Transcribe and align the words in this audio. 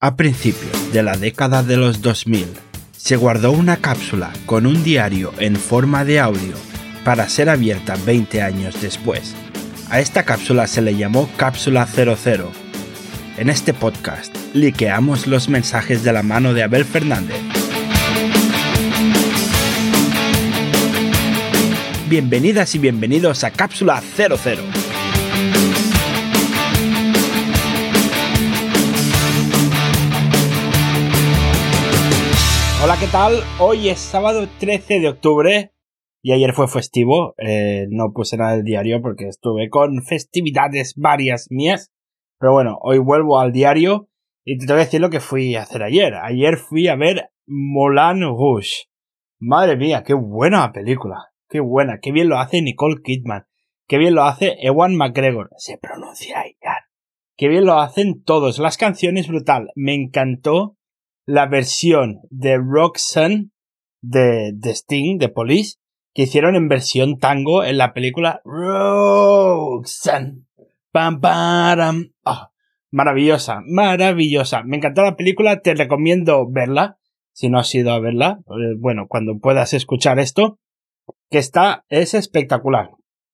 A 0.00 0.14
principios 0.14 0.92
de 0.92 1.02
la 1.02 1.16
década 1.16 1.64
de 1.64 1.76
los 1.76 2.02
2000, 2.02 2.46
se 2.96 3.16
guardó 3.16 3.50
una 3.50 3.78
cápsula 3.78 4.32
con 4.46 4.64
un 4.64 4.84
diario 4.84 5.32
en 5.40 5.56
forma 5.56 6.04
de 6.04 6.20
audio 6.20 6.54
para 7.04 7.28
ser 7.28 7.48
abierta 7.48 7.96
20 8.06 8.40
años 8.40 8.80
después. 8.80 9.34
A 9.90 9.98
esta 9.98 10.22
cápsula 10.22 10.68
se 10.68 10.82
le 10.82 10.94
llamó 10.94 11.28
Cápsula 11.36 11.84
00. 11.84 12.48
En 13.38 13.50
este 13.50 13.74
podcast, 13.74 14.32
liqueamos 14.54 15.26
los 15.26 15.48
mensajes 15.48 16.04
de 16.04 16.12
la 16.12 16.22
mano 16.22 16.54
de 16.54 16.62
Abel 16.62 16.84
Fernández. 16.84 17.40
Bienvenidas 22.08 22.72
y 22.76 22.78
bienvenidos 22.78 23.42
a 23.42 23.50
Cápsula 23.50 24.00
00. 24.16 24.62
¿Qué 33.00 33.06
tal? 33.06 33.34
Hoy 33.60 33.90
es 33.90 34.00
sábado 34.00 34.48
13 34.58 34.98
de 34.98 35.08
octubre 35.08 35.72
y 36.20 36.32
ayer 36.32 36.52
fue 36.52 36.66
festivo. 36.66 37.34
Eh, 37.38 37.86
no 37.90 38.12
puse 38.12 38.36
nada 38.36 38.56
del 38.56 38.64
diario 38.64 39.00
porque 39.00 39.28
estuve 39.28 39.68
con 39.68 40.02
festividades 40.02 40.94
varias 40.96 41.46
mías. 41.48 41.92
Pero 42.40 42.54
bueno, 42.54 42.76
hoy 42.80 42.98
vuelvo 42.98 43.38
al 43.38 43.52
diario 43.52 44.08
y 44.44 44.58
te 44.58 44.66
tengo 44.66 44.78
que 44.78 44.84
decir 44.84 45.00
lo 45.00 45.10
que 45.10 45.20
fui 45.20 45.54
a 45.54 45.62
hacer 45.62 45.84
ayer. 45.84 46.14
Ayer 46.14 46.56
fui 46.56 46.88
a 46.88 46.96
ver 46.96 47.30
Moulin 47.46 48.22
Rouge. 48.22 48.86
Madre 49.38 49.76
mía, 49.76 50.02
qué 50.04 50.14
buena 50.14 50.72
película. 50.72 51.28
Qué 51.48 51.60
buena. 51.60 52.00
Qué 52.00 52.10
bien 52.10 52.28
lo 52.28 52.38
hace 52.38 52.62
Nicole 52.62 53.00
Kidman. 53.04 53.46
Qué 53.86 53.98
bien 53.98 54.16
lo 54.16 54.24
hace 54.24 54.56
Ewan 54.60 54.96
McGregor. 54.96 55.50
Se 55.56 55.78
pronuncia 55.78 56.42
ya. 56.60 56.88
Qué 57.36 57.46
bien 57.46 57.64
lo 57.64 57.78
hacen 57.78 58.24
todos. 58.24 58.58
Las 58.58 58.76
canciones 58.76 59.28
brutal. 59.28 59.70
Me 59.76 59.94
encantó 59.94 60.77
la 61.28 61.46
versión 61.46 62.22
de 62.30 62.56
Roxanne 62.56 63.50
de, 64.00 64.52
de 64.54 64.70
Sting, 64.70 65.18
de 65.18 65.28
Police, 65.28 65.76
que 66.14 66.22
hicieron 66.22 66.56
en 66.56 66.68
versión 66.68 67.18
tango 67.18 67.64
en 67.64 67.76
la 67.76 67.92
película 67.92 68.40
Roxanne. 68.46 70.44
Pam, 70.90 71.20
pam, 71.20 72.12
oh, 72.24 72.48
maravillosa, 72.90 73.60
maravillosa. 73.66 74.62
Me 74.62 74.78
encantó 74.78 75.02
la 75.02 75.16
película, 75.16 75.60
te 75.60 75.74
recomiendo 75.74 76.50
verla, 76.50 76.96
si 77.34 77.50
no 77.50 77.58
has 77.58 77.74
ido 77.74 77.92
a 77.92 78.00
verla, 78.00 78.38
eh, 78.46 78.76
bueno, 78.78 79.04
cuando 79.06 79.38
puedas 79.38 79.74
escuchar 79.74 80.18
esto, 80.18 80.58
que 81.30 81.36
está, 81.36 81.84
es 81.90 82.14
espectacular. 82.14 82.92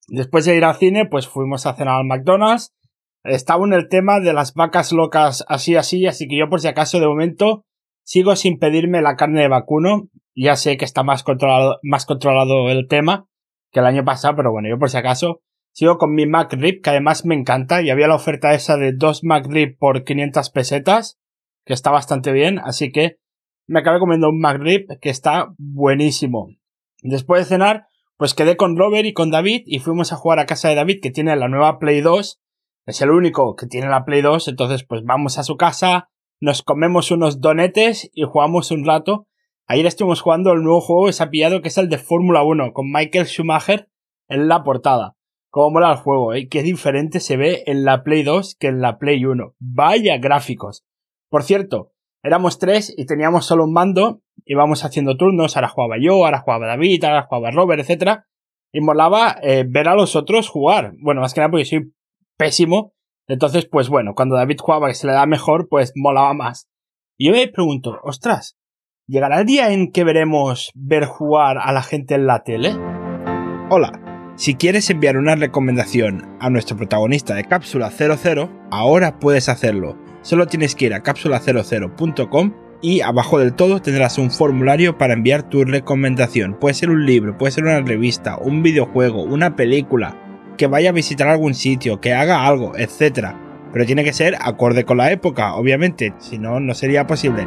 Después 0.09 0.47
de 0.47 0.57
ir 0.57 0.65
al 0.65 0.75
cine, 0.75 1.07
pues 1.07 1.29
fuimos 1.29 1.65
a 1.65 1.75
cenar 1.75 2.01
al 2.01 2.07
McDonald's. 2.07 2.75
Estaba 3.23 3.65
en 3.65 3.73
el 3.73 3.89
tema 3.89 4.19
de 4.19 4.33
las 4.33 4.53
vacas 4.53 4.91
locas 4.91 5.45
así, 5.47 5.77
así, 5.77 6.07
así 6.09 6.27
que 6.27 6.37
yo 6.37 6.49
por 6.51 6.61
si 6.61 6.67
acaso 6.67 6.99
de 6.99 7.07
momento 7.07 7.65
Sigo 8.05 8.37
sin 8.37 8.59
pedirme 8.59 9.03
la 9.03 9.17
carne 9.17 9.41
de 9.41 9.49
vacuno. 9.49 10.09
Ya 10.37 10.57
sé 10.57 10.77
que 10.77 10.85
está 10.85 11.03
más 11.03 11.23
controlado, 11.23 11.79
más 11.83 12.07
controlado 12.07 12.71
el 12.71 12.87
tema 12.89 13.27
que 13.73 13.81
el 13.81 13.87
año 13.87 14.05
pasado, 14.05 14.37
pero 14.37 14.53
bueno, 14.53 14.69
yo 14.69 14.79
por 14.79 14.89
si 14.89 14.97
acaso 14.97 15.41
sigo 15.73 15.99
con 15.99 16.15
mi 16.15 16.27
McRib, 16.27 16.81
que 16.81 16.91
además 16.91 17.25
me 17.25 17.35
encanta, 17.35 17.83
y 17.83 17.91
había 17.91 18.07
la 18.07 18.15
oferta 18.15 18.55
esa 18.55 18.77
de 18.77 18.93
dos 18.93 19.25
McRib 19.25 19.77
por 19.77 20.05
500 20.05 20.51
pesetas, 20.51 21.19
que 21.65 21.73
está 21.73 21.91
bastante 21.91 22.31
bien, 22.31 22.61
así 22.61 22.93
que 22.93 23.17
me 23.67 23.81
acabé 23.81 23.99
comiendo 23.99 24.29
un 24.29 24.39
McRib 24.39 24.87
que 25.01 25.11
está 25.11 25.53
buenísimo. 25.59 26.49
Después 27.03 27.41
de 27.41 27.57
cenar, 27.57 27.87
pues 28.17 28.35
quedé 28.35 28.57
con 28.57 28.77
Robert 28.77 29.07
y 29.07 29.13
con 29.13 29.31
David 29.31 29.63
y 29.67 29.81
fuimos 29.81 30.13
a 30.13 30.17
jugar 30.17 30.39
a 30.39 30.47
casa 30.47 30.69
de 30.69 30.77
David, 30.77 31.01
que 31.03 31.11
tiene 31.11 31.35
la 31.35 31.49
nueva 31.49 31.79
Play 31.79 32.01
2. 32.01 32.41
Es 32.87 33.03
el 33.03 33.11
único 33.11 33.57
que 33.57 33.67
tiene 33.67 33.89
la 33.89 34.05
Play 34.05 34.23
2, 34.23 34.49
entonces 34.49 34.85
pues 34.85 35.03
vamos 35.05 35.39
a 35.39 35.43
su 35.43 35.57
casa, 35.57 36.09
nos 36.41 36.63
comemos 36.63 37.11
unos 37.11 37.41
donetes 37.41 38.11
y 38.13 38.25
jugamos 38.25 38.71
un 38.71 38.85
rato. 38.85 39.27
Ayer 39.67 39.87
estuvimos 39.87 40.21
jugando 40.21 40.53
el 40.53 40.63
nuevo 40.63 40.81
juego 40.81 41.07
que 41.07 41.13
se 41.13 41.23
ha 41.23 41.31
pillado, 41.31 41.63
que 41.63 41.69
es 41.69 41.79
el 41.79 41.89
de 41.89 41.99
Fórmula 41.99 42.43
1, 42.43 42.73
con 42.73 42.91
Michael 42.91 43.27
Schumacher 43.27 43.89
en 44.29 44.49
la 44.49 44.63
portada. 44.63 45.17
Cómo 45.51 45.71
mola 45.71 45.93
el 45.93 45.99
juego, 45.99 46.35
¿eh? 46.35 46.49
Qué 46.49 46.63
diferente 46.63 47.21
se 47.21 47.37
ve 47.37 47.63
en 47.67 47.85
la 47.85 48.03
Play 48.03 48.25
2 48.25 48.57
que 48.59 48.67
en 48.67 48.81
la 48.81 48.99
Play 48.99 49.25
1. 49.25 49.55
Vaya 49.61 50.19
gráficos. 50.19 50.85
Por 51.31 51.45
cierto, 51.45 51.93
éramos 52.23 52.59
tres 52.59 52.93
y 52.97 53.07
teníamos 53.07 53.47
solo 53.47 53.65
un 53.65 53.73
mando, 53.73 54.21
íbamos 54.45 54.85
haciendo 54.85 55.17
turnos, 55.17 55.57
ahora 55.57 55.69
jugaba 55.69 55.97
yo, 56.01 56.25
ahora 56.25 56.41
jugaba 56.41 56.67
David, 56.67 57.05
ahora 57.05 57.27
jugaba 57.29 57.51
Robert, 57.53 57.89
etc. 57.89 58.23
Y 58.73 58.81
molaba 58.81 59.37
eh, 59.43 59.65
ver 59.67 59.89
a 59.89 59.95
los 59.95 60.17
otros 60.17 60.49
jugar. 60.49 60.95
Bueno, 61.01 61.21
más 61.21 61.35
que 61.35 61.41
nada 61.41 61.51
porque 61.51 61.65
soy 61.65 61.93
pésimo 62.37 62.94
entonces, 63.27 63.67
pues 63.67 63.89
bueno, 63.89 64.15
cuando 64.15 64.37
David 64.37 64.59
jugaba 64.61 64.89
que 64.89 64.95
se 64.95 65.07
le 65.07 65.13
da 65.13 65.27
mejor, 65.27 65.69
pues 65.69 65.93
molaba 65.95 66.35
más. 66.35 66.69
Y 67.17 67.29
yo 67.29 67.33
me 67.33 67.49
pregunto, 67.49 67.99
ostras, 68.03 68.57
¿llegará 69.07 69.41
el 69.41 69.47
día 69.47 69.73
en 69.73 69.93
que 69.93 70.05
veremos 70.05 70.71
ver 70.75 71.05
jugar 71.07 71.59
a 71.59 71.73
la 71.73 71.83
gente 71.83 72.15
en 72.15 72.27
la 72.27 72.43
tele? 72.43 72.75
Hola, 73.71 74.05
si 74.37 74.57
quieres 74.57 74.91
enviar 74.91 75.17
una 75.17 75.37
recomendación 75.37 76.37
a 76.41 76.51
nuestro 76.51 76.77
protagonista 76.77 77.35
de 77.35 77.45
Cápsula 77.45 77.91
00, 77.91 78.51
ahora 78.71 79.19
puedes 79.21 79.49
hacerlo. 79.49 79.97
Solo 80.23 80.47
tienes 80.47 80.75
que 80.75 80.87
ir 80.87 80.95
a 80.95 81.03
cápsula00.com 81.03 82.53
y 82.83 83.01
abajo 83.01 83.39
del 83.39 83.55
todo 83.55 83.81
tendrás 83.81 84.19
un 84.19 84.31
formulario 84.31 84.99
para 84.99 85.15
enviar 85.15 85.49
tu 85.49 85.65
recomendación. 85.65 86.59
Puede 86.59 86.75
ser 86.75 86.91
un 86.91 87.07
libro, 87.07 87.39
puede 87.39 87.53
ser 87.53 87.65
una 87.65 87.81
revista, 87.81 88.37
un 88.37 88.63
videojuego, 88.63 89.23
una 89.23 89.57
película, 89.57 90.21
que 90.57 90.67
vaya 90.67 90.91
a 90.91 90.93
visitar 90.93 91.29
algún 91.29 91.55
sitio, 91.55 92.01
que 92.01 92.15
haga 92.15 92.47
algo, 92.47 92.73
etc. 92.77 93.29
Pero 93.73 93.87
tiene 93.87 94.05
que 94.05 94.13
ser 94.13 94.37
acorde 94.41 94.85
con 94.85 94.99
la 94.99 95.11
época, 95.11 95.55
obviamente, 95.55 96.15
si 96.19 96.39
no, 96.39 96.61
no 96.61 96.75
sería 96.75 97.07
posible. 97.07 97.47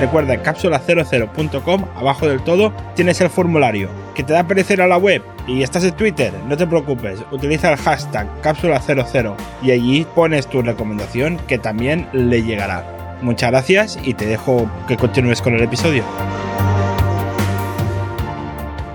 Recuerda, 0.00 0.34
en 0.34 0.42
cápsula00.com, 0.42 1.84
abajo 1.96 2.28
del 2.28 2.42
todo, 2.42 2.72
tienes 2.94 3.20
el 3.22 3.30
formulario. 3.30 3.88
¿Que 4.14 4.22
te 4.22 4.34
da 4.34 4.46
perecer 4.46 4.82
a 4.82 4.86
la 4.86 4.98
web 4.98 5.22
y 5.46 5.62
estás 5.62 5.84
en 5.84 5.92
Twitter? 5.92 6.32
No 6.48 6.56
te 6.56 6.66
preocupes, 6.66 7.20
utiliza 7.30 7.70
el 7.70 7.78
hashtag 7.78 8.28
cápsula00 8.42 9.34
y 9.62 9.70
allí 9.70 10.06
pones 10.14 10.46
tu 10.48 10.60
recomendación 10.60 11.38
que 11.48 11.58
también 11.58 12.08
le 12.12 12.42
llegará. 12.42 12.84
Muchas 13.22 13.50
gracias 13.50 13.98
y 14.02 14.12
te 14.12 14.26
dejo 14.26 14.70
que 14.86 14.98
continúes 14.98 15.40
con 15.40 15.54
el 15.54 15.62
episodio. 15.62 16.04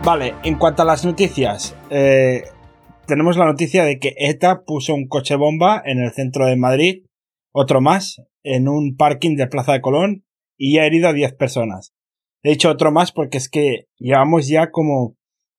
Vale, 0.03 0.33
en 0.43 0.57
cuanto 0.57 0.81
a 0.81 0.85
las 0.85 1.05
noticias, 1.05 1.77
eh, 1.91 2.41
tenemos 3.05 3.37
la 3.37 3.45
noticia 3.45 3.83
de 3.83 3.99
que 3.99 4.15
ETA 4.17 4.63
puso 4.65 4.95
un 4.95 5.07
coche 5.07 5.35
bomba 5.35 5.79
en 5.85 5.99
el 5.99 6.11
centro 6.11 6.47
de 6.47 6.55
Madrid, 6.55 7.05
otro 7.53 7.81
más, 7.81 8.19
en 8.41 8.67
un 8.67 8.95
parking 8.97 9.35
de 9.35 9.45
Plaza 9.45 9.73
de 9.73 9.81
Colón, 9.81 10.23
y 10.57 10.79
ha 10.79 10.87
herido 10.87 11.07
a 11.07 11.13
10 11.13 11.33
personas. 11.33 11.93
De 12.43 12.51
hecho, 12.51 12.71
otro 12.71 12.91
más 12.91 13.11
porque 13.11 13.37
es 13.37 13.47
que 13.47 13.85
llevamos 13.99 14.47
ya 14.47 14.71
como 14.71 15.17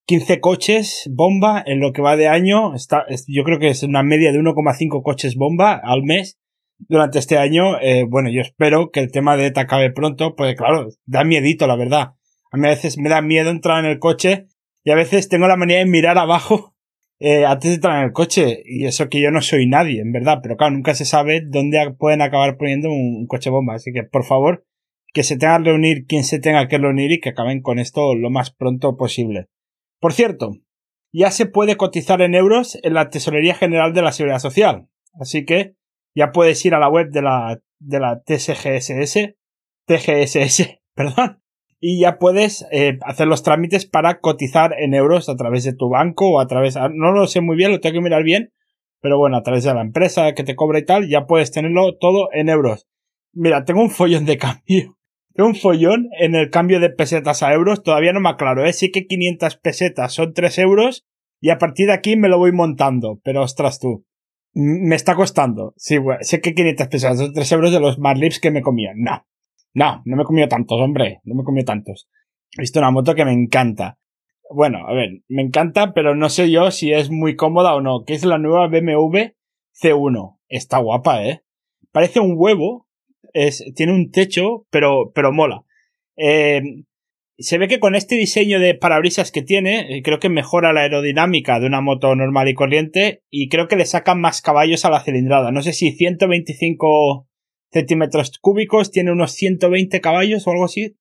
15 0.08 0.40
coches 0.40 1.08
bomba 1.12 1.62
en 1.64 1.78
lo 1.78 1.92
que 1.92 2.02
va 2.02 2.16
de 2.16 2.26
año. 2.26 2.74
Está, 2.74 3.04
yo 3.28 3.44
creo 3.44 3.60
que 3.60 3.68
es 3.68 3.84
una 3.84 4.02
media 4.02 4.32
de 4.32 4.40
1,5 4.40 5.02
coches 5.04 5.36
bomba 5.36 5.80
al 5.84 6.02
mes 6.02 6.40
durante 6.78 7.20
este 7.20 7.38
año. 7.38 7.80
Eh, 7.80 8.04
bueno, 8.08 8.28
yo 8.28 8.40
espero 8.40 8.90
que 8.90 8.98
el 8.98 9.12
tema 9.12 9.36
de 9.36 9.46
ETA 9.46 9.62
acabe 9.62 9.92
pronto, 9.92 10.34
porque 10.34 10.56
claro, 10.56 10.88
da 11.06 11.22
miedito, 11.22 11.68
la 11.68 11.76
verdad. 11.76 12.14
A 12.52 12.58
mí 12.58 12.66
a 12.66 12.70
veces 12.70 12.98
me 12.98 13.08
da 13.08 13.22
miedo 13.22 13.50
entrar 13.50 13.82
en 13.82 13.90
el 13.90 13.98
coche 13.98 14.46
y 14.84 14.90
a 14.90 14.94
veces 14.94 15.28
tengo 15.28 15.48
la 15.48 15.56
manía 15.56 15.78
de 15.78 15.86
mirar 15.86 16.18
abajo 16.18 16.76
eh, 17.18 17.46
antes 17.46 17.70
de 17.70 17.74
entrar 17.76 17.98
en 17.98 18.04
el 18.04 18.12
coche. 18.12 18.62
Y 18.66 18.84
eso 18.84 19.08
que 19.08 19.20
yo 19.20 19.30
no 19.30 19.40
soy 19.40 19.66
nadie, 19.66 20.00
en 20.02 20.12
verdad. 20.12 20.40
Pero 20.42 20.56
claro, 20.56 20.74
nunca 20.74 20.94
se 20.94 21.06
sabe 21.06 21.40
dónde 21.44 21.94
pueden 21.98 22.20
acabar 22.20 22.58
poniendo 22.58 22.90
un, 22.90 23.26
coche 23.26 23.50
bomba. 23.50 23.74
Así 23.74 23.92
que, 23.92 24.02
por 24.02 24.24
favor, 24.24 24.66
que 25.14 25.22
se 25.22 25.38
tenga 25.38 25.58
que 25.58 25.64
reunir 25.64 26.06
quien 26.06 26.24
se 26.24 26.38
tenga 26.38 26.68
que 26.68 26.78
reunir 26.78 27.10
y 27.12 27.20
que 27.20 27.30
acaben 27.30 27.62
con 27.62 27.78
esto 27.78 28.14
lo 28.14 28.30
más 28.30 28.50
pronto 28.50 28.96
posible. 28.96 29.48
Por 29.98 30.12
cierto, 30.12 30.52
ya 31.12 31.30
se 31.30 31.46
puede 31.46 31.76
cotizar 31.76 32.20
en 32.20 32.34
euros 32.34 32.78
en 32.82 32.94
la 32.94 33.08
Tesorería 33.08 33.54
General 33.54 33.94
de 33.94 34.02
la 34.02 34.12
Seguridad 34.12 34.40
Social. 34.40 34.88
Así 35.14 35.44
que 35.44 35.76
ya 36.14 36.32
puedes 36.32 36.64
ir 36.66 36.74
a 36.74 36.78
la 36.78 36.88
web 36.88 37.10
de 37.10 37.22
la, 37.22 37.60
de 37.78 38.00
la 38.00 38.22
TSGSS, 38.22 39.36
TGSS, 39.86 40.80
perdón, 40.94 41.41
y 41.84 41.98
ya 41.98 42.20
puedes 42.20 42.64
eh, 42.70 42.96
hacer 43.02 43.26
los 43.26 43.42
trámites 43.42 43.86
para 43.86 44.20
cotizar 44.20 44.72
en 44.78 44.94
euros 44.94 45.28
a 45.28 45.34
través 45.34 45.64
de 45.64 45.74
tu 45.74 45.88
banco 45.88 46.30
o 46.30 46.38
a 46.38 46.46
través, 46.46 46.76
ah, 46.76 46.88
no 46.94 47.10
lo 47.10 47.26
sé 47.26 47.40
muy 47.40 47.56
bien, 47.56 47.72
lo 47.72 47.80
tengo 47.80 47.94
que 47.94 48.00
mirar 48.02 48.22
bien, 48.22 48.52
pero 49.00 49.18
bueno, 49.18 49.36
a 49.36 49.42
través 49.42 49.64
de 49.64 49.74
la 49.74 49.80
empresa 49.80 50.32
que 50.32 50.44
te 50.44 50.54
cobra 50.54 50.78
y 50.78 50.84
tal, 50.84 51.08
ya 51.08 51.26
puedes 51.26 51.50
tenerlo 51.50 51.98
todo 51.98 52.28
en 52.32 52.48
euros. 52.48 52.86
Mira, 53.32 53.64
tengo 53.64 53.82
un 53.82 53.90
follón 53.90 54.26
de 54.26 54.38
cambio. 54.38 54.96
Tengo 55.34 55.48
un 55.48 55.56
follón 55.56 56.08
en 56.20 56.36
el 56.36 56.50
cambio 56.50 56.78
de 56.78 56.88
pesetas 56.88 57.42
a 57.42 57.52
euros, 57.52 57.82
todavía 57.82 58.12
no 58.12 58.20
me 58.20 58.28
aclaro, 58.28 58.64
¿eh? 58.64 58.72
Sí 58.72 58.92
que 58.92 59.06
500 59.08 59.56
pesetas 59.56 60.12
son 60.12 60.34
3 60.34 60.58
euros 60.58 61.04
y 61.40 61.50
a 61.50 61.58
partir 61.58 61.88
de 61.88 61.94
aquí 61.94 62.16
me 62.16 62.28
lo 62.28 62.38
voy 62.38 62.52
montando, 62.52 63.18
pero 63.24 63.42
ostras 63.42 63.80
tú. 63.80 64.06
Me 64.54 64.94
está 64.94 65.16
costando. 65.16 65.74
Sí, 65.76 65.98
sé 66.20 66.40
que 66.40 66.54
500 66.54 66.86
pesetas 66.86 67.18
son 67.18 67.32
3 67.32 67.52
euros 67.52 67.72
de 67.72 67.80
los 67.80 67.98
Marlips 67.98 68.38
que 68.38 68.52
me 68.52 68.62
comían. 68.62 69.00
No. 69.00 69.26
No, 69.74 70.02
no 70.04 70.16
me 70.16 70.22
he 70.22 70.26
comido 70.26 70.48
tantos, 70.48 70.80
hombre. 70.80 71.20
No 71.24 71.34
me 71.34 71.42
he 71.42 71.44
comido 71.44 71.64
tantos. 71.64 72.08
He 72.56 72.62
visto 72.62 72.78
una 72.78 72.90
moto 72.90 73.14
que 73.14 73.24
me 73.24 73.32
encanta. 73.32 73.98
Bueno, 74.50 74.86
a 74.86 74.92
ver, 74.92 75.22
me 75.28 75.42
encanta, 75.42 75.94
pero 75.94 76.14
no 76.14 76.28
sé 76.28 76.50
yo 76.50 76.70
si 76.70 76.92
es 76.92 77.10
muy 77.10 77.36
cómoda 77.36 77.74
o 77.74 77.80
no. 77.80 78.04
Que 78.04 78.14
es 78.14 78.24
la 78.24 78.38
nueva 78.38 78.68
BMW 78.68 79.32
C1. 79.80 80.38
Está 80.48 80.78
guapa, 80.78 81.24
¿eh? 81.24 81.42
Parece 81.90 82.20
un 82.20 82.34
huevo, 82.36 82.88
es, 83.32 83.64
tiene 83.74 83.92
un 83.92 84.10
techo, 84.10 84.66
pero, 84.70 85.12
pero 85.14 85.32
mola. 85.32 85.64
Eh, 86.16 86.62
se 87.38 87.58
ve 87.58 87.68
que 87.68 87.80
con 87.80 87.94
este 87.94 88.14
diseño 88.14 88.60
de 88.60 88.74
parabrisas 88.74 89.32
que 89.32 89.42
tiene, 89.42 89.96
eh, 89.96 90.02
creo 90.02 90.18
que 90.18 90.28
mejora 90.28 90.72
la 90.72 90.82
aerodinámica 90.82 91.58
de 91.58 91.66
una 91.66 91.80
moto 91.80 92.14
normal 92.14 92.48
y 92.48 92.54
corriente 92.54 93.22
y 93.30 93.48
creo 93.48 93.68
que 93.68 93.76
le 93.76 93.86
sacan 93.86 94.20
más 94.20 94.42
caballos 94.42 94.84
a 94.84 94.90
la 94.90 95.02
cilindrada. 95.02 95.50
No 95.50 95.62
sé 95.62 95.72
si 95.72 95.92
125 95.92 97.26
centímetros 97.72 98.38
cúbicos 98.38 98.90
tiene 98.90 99.12
unos 99.12 99.32
120 99.32 100.00
caballos 100.00 100.46
o 100.46 100.50
algo 100.50 100.64
así. 100.64 100.96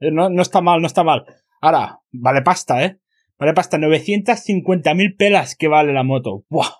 Eh, 0.00 0.10
no, 0.12 0.28
no 0.28 0.42
está 0.42 0.60
mal, 0.60 0.80
no 0.80 0.86
está 0.86 1.04
mal. 1.04 1.24
Ahora, 1.60 2.00
vale 2.12 2.42
pasta, 2.42 2.84
¿eh? 2.84 2.98
Vale 3.38 3.54
pasta, 3.54 3.78
950.000 3.78 5.16
pelas 5.16 5.56
que 5.56 5.68
vale 5.68 5.92
la 5.92 6.02
moto. 6.02 6.44
¡Buah! 6.48 6.70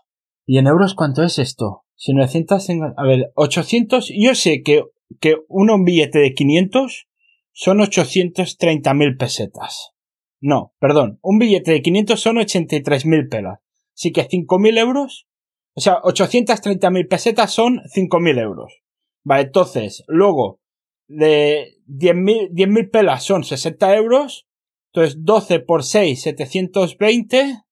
¿Y 0.46 0.58
en 0.58 0.66
euros 0.66 0.94
cuánto 0.94 1.22
es 1.22 1.38
esto? 1.38 1.84
Si 1.96 2.12
900, 2.12 2.69
a 2.96 3.02
ver, 3.04 3.32
800, 3.34 4.12
yo 4.16 4.34
sé 4.34 4.62
que, 4.62 4.84
que 5.20 5.37
un 5.49 5.84
billete 5.84 6.19
de 6.19 6.34
500 6.34 7.08
son 7.52 7.78
830.000 7.78 9.19
pesetas. 9.19 9.92
No, 10.40 10.75
perdón, 10.78 11.19
un 11.22 11.38
billete 11.38 11.72
de 11.72 11.82
500 11.82 12.20
son 12.20 12.37
83.000 12.37 13.31
pelas. 13.31 13.60
Así 13.94 14.12
que 14.12 14.28
5.000 14.28 14.78
euros, 14.78 15.26
o 15.75 15.81
sea, 15.81 15.96
830.000 16.02 17.08
pesetas 17.08 17.52
son 17.52 17.81
5.000 17.94 18.40
euros. 18.40 18.82
Vale, 19.26 19.43
entonces, 19.43 20.02
luego, 20.06 20.61
de 21.08 21.75
10.000 21.88 22.50
10 22.52 22.90
pelas 22.90 23.25
son 23.25 23.43
60 23.43 23.96
euros, 23.96 24.46
entonces 24.93 25.25
12 25.25 25.58
por 25.58 25.82
6, 25.82 26.23
720. 26.23 27.64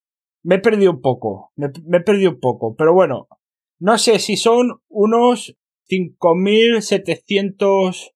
Me 0.42 0.56
he 0.56 0.58
perdido 0.58 0.90
un 0.90 1.00
poco, 1.00 1.52
me, 1.54 1.68
me 1.84 1.98
he 1.98 2.00
perdido 2.00 2.32
un 2.32 2.40
poco, 2.40 2.74
pero 2.74 2.92
bueno, 2.92 3.28
no 3.78 3.98
sé 3.98 4.18
si 4.18 4.36
son 4.36 4.80
unos 4.88 5.56
5.700 5.88 8.10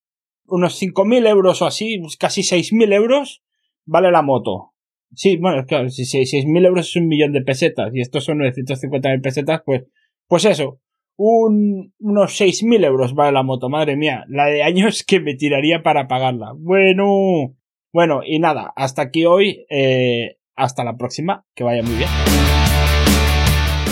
unos 0.47 0.81
5.000 0.81 1.25
euros 1.25 1.61
o 1.61 1.65
así, 1.65 2.01
casi 2.19 2.41
6.000 2.41 2.93
euros, 2.93 3.41
vale 3.85 4.11
la 4.11 4.21
moto. 4.21 4.73
Sí, 5.15 5.37
bueno, 5.37 5.65
claro, 5.65 5.89
si 5.89 6.03
6.000 6.03 6.65
euros 6.65 6.89
es 6.89 6.97
un 6.97 7.07
millón 7.07 7.31
de 7.31 7.41
pesetas 7.41 7.95
y 7.95 8.01
estos 8.01 8.25
son 8.25 8.39
950.000 8.39 9.21
pesetas, 9.21 9.61
pues, 9.65 9.85
pues 10.27 10.43
eso, 10.43 10.81
un, 11.21 11.93
unos 11.99 12.39
6.000 12.39 12.85
euros 12.85 13.13
vale 13.13 13.33
la 13.33 13.43
moto, 13.43 13.67
madre 13.67 13.97
mía, 13.97 14.23
la 14.29 14.45
de 14.45 14.63
años 14.63 15.03
que 15.07 15.19
me 15.19 15.35
tiraría 15.35 15.83
para 15.83 16.07
pagarla. 16.07 16.53
Bueno, 16.55 17.55
bueno, 17.91 18.21
y 18.25 18.39
nada, 18.39 18.71
hasta 18.75 19.01
aquí 19.01 19.25
hoy, 19.25 19.65
eh, 19.69 20.37
hasta 20.55 20.85
la 20.85 20.95
próxima, 20.95 21.45
que 21.55 21.65
vaya 21.65 21.83
muy 21.83 21.95
bien. 21.95 22.09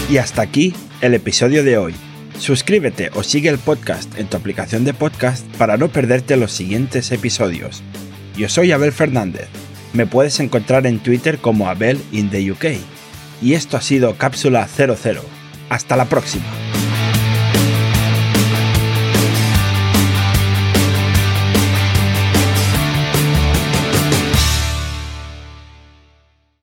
Y 0.10 0.18
hasta 0.18 0.42
aquí 0.42 0.74
el 1.02 1.14
episodio 1.14 1.66
de 1.66 1.78
hoy. 1.78 1.94
Suscríbete 2.40 3.10
o 3.14 3.24
sigue 3.24 3.50
el 3.50 3.58
podcast 3.58 4.18
en 4.18 4.28
tu 4.28 4.38
aplicación 4.38 4.86
de 4.86 4.94
podcast 4.94 5.46
para 5.58 5.76
no 5.76 5.90
perderte 5.90 6.38
los 6.38 6.54
siguientes 6.54 7.12
episodios. 7.12 7.84
Yo 8.38 8.48
soy 8.48 8.72
Abel 8.72 8.94
Fernández. 8.94 9.50
Me 9.92 10.06
puedes 10.06 10.40
encontrar 10.40 10.86
en 10.86 11.00
Twitter 11.00 11.40
como 11.40 11.68
Abel 11.68 12.00
in 12.14 12.30
the 12.30 12.52
UK. 12.52 12.66
Y 13.42 13.56
esto 13.56 13.76
ha 13.76 13.82
sido 13.82 14.16
Cápsula 14.16 14.66
00. 14.68 15.22
Hasta 15.70 15.98
la 15.98 16.06
próxima. 16.06 16.67